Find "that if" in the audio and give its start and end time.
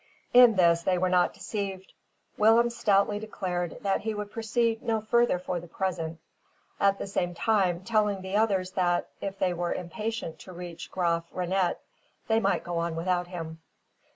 8.71-9.37